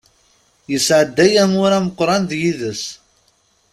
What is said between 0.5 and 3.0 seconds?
Yesɛedday amur ameqqran d yid-s.